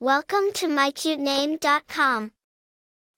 [0.00, 2.30] Welcome to mycutename.com.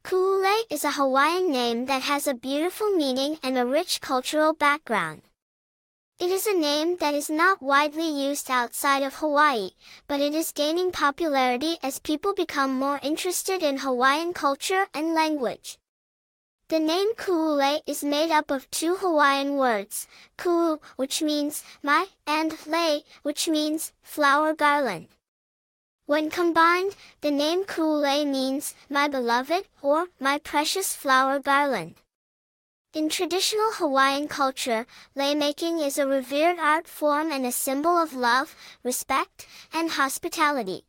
[0.02, 5.20] Kuulei is a Hawaiian name that has a beautiful meaning and a rich cultural background.
[6.18, 9.72] It is a name that is not widely used outside of Hawaii,
[10.08, 15.76] but it is gaining popularity as people become more interested in Hawaiian culture and language.
[16.68, 20.08] The name Kuulei is made up of two Hawaiian words,
[20.38, 25.08] ku, which means my, and lei, which means flower garland.
[26.10, 32.02] When combined, the name Kuulei means my beloved or my precious flower garland.
[32.92, 38.12] In traditional Hawaiian culture, lei making is a revered art form and a symbol of
[38.12, 40.82] love, respect, and hospitality.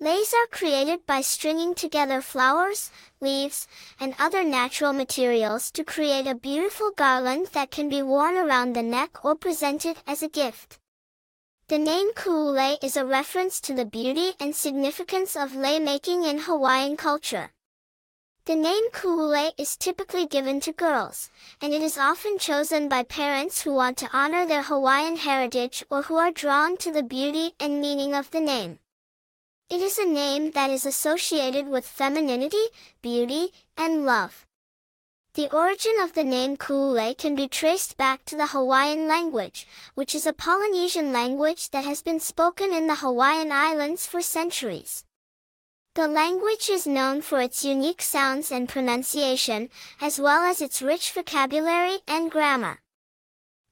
[0.00, 2.90] Leis are created by stringing together flowers,
[3.20, 3.68] leaves,
[4.00, 8.82] and other natural materials to create a beautiful garland that can be worn around the
[8.82, 10.78] neck or presented as a gift.
[11.72, 16.40] The name Kuulei is a reference to the beauty and significance of lei making in
[16.40, 17.50] Hawaiian culture.
[18.44, 21.30] The name Kuulei is typically given to girls,
[21.62, 26.02] and it is often chosen by parents who want to honor their Hawaiian heritage or
[26.02, 28.78] who are drawn to the beauty and meaning of the name.
[29.70, 32.66] It is a name that is associated with femininity,
[33.00, 33.48] beauty,
[33.78, 34.46] and love.
[35.34, 40.14] The origin of the name Kuulei can be traced back to the Hawaiian language, which
[40.14, 45.04] is a Polynesian language that has been spoken in the Hawaiian Islands for centuries.
[45.94, 49.70] The language is known for its unique sounds and pronunciation,
[50.02, 52.82] as well as its rich vocabulary and grammar.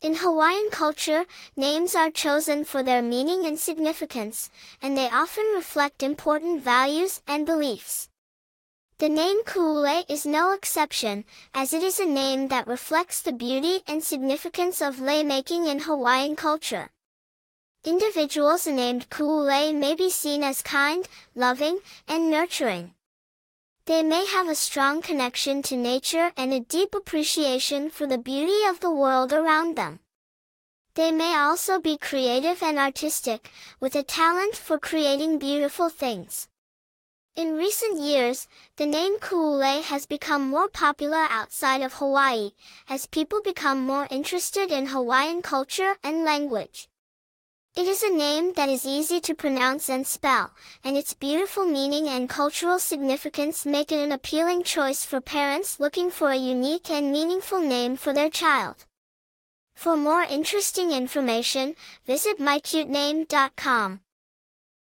[0.01, 4.51] In Hawaiian culture, names are chosen for their meaning and significance,
[4.81, 8.10] and they often reflect important values and beliefs.
[9.01, 13.81] The name Kuulei is no exception, as it is a name that reflects the beauty
[13.87, 16.91] and significance of lei making in Hawaiian culture.
[17.83, 22.93] Individuals named Kuulei may be seen as kind, loving, and nurturing.
[23.87, 28.67] They may have a strong connection to nature and a deep appreciation for the beauty
[28.69, 30.01] of the world around them.
[30.93, 36.49] They may also be creative and artistic, with a talent for creating beautiful things.
[37.37, 42.51] In recent years, the name Kuulei has become more popular outside of Hawaii,
[42.89, 46.89] as people become more interested in Hawaiian culture and language.
[47.77, 50.51] It is a name that is easy to pronounce and spell,
[50.83, 56.11] and its beautiful meaning and cultural significance make it an appealing choice for parents looking
[56.11, 58.87] for a unique and meaningful name for their child.
[59.77, 64.01] For more interesting information, visit mycutename.com.